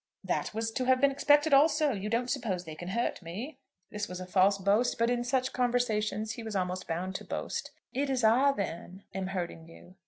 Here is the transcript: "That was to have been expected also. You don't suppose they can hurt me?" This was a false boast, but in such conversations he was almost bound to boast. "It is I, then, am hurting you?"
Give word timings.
"That 0.23 0.51
was 0.51 0.71
to 0.71 0.85
have 0.85 0.99
been 0.99 1.11
expected 1.11 1.53
also. 1.53 1.91
You 1.91 2.09
don't 2.09 2.27
suppose 2.31 2.63
they 2.65 2.73
can 2.73 2.87
hurt 2.87 3.21
me?" 3.21 3.59
This 3.91 4.07
was 4.07 4.19
a 4.19 4.25
false 4.25 4.57
boast, 4.57 4.97
but 4.97 5.11
in 5.11 5.23
such 5.23 5.53
conversations 5.53 6.31
he 6.31 6.41
was 6.41 6.55
almost 6.55 6.87
bound 6.87 7.13
to 7.17 7.23
boast. 7.23 7.69
"It 7.93 8.09
is 8.09 8.23
I, 8.23 8.51
then, 8.51 9.03
am 9.13 9.27
hurting 9.27 9.67
you?" 9.67 9.93